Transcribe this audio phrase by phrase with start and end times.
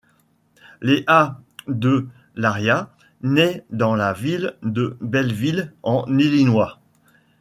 [0.81, 1.35] Lea
[1.67, 2.89] DeLaria
[3.21, 6.79] nait dans la ville de Belleville en Illinois.